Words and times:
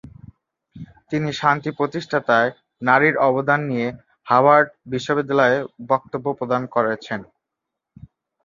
তিনি 1.11 1.29
শান্তি 1.41 1.69
প্রতিষ্ঠায় 1.79 2.49
নারীর 2.81 3.15
অবদান 3.27 3.59
নিয়ে 3.71 3.87
হার্ভার্ড 4.27 4.67
বিশ্ববিদ্যালয়ে 4.93 5.57
বক্তব্য 5.91 6.25
প্রদান 6.39 6.61
করেছেন। 6.75 7.19